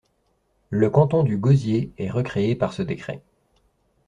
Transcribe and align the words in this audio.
Le 0.71 0.89
canton 0.89 1.21
du 1.21 1.37
Gosier 1.37 1.91
est 1.99 2.09
recréé 2.09 2.55
par 2.55 2.73
ce 2.73 2.81
décret. 2.81 3.21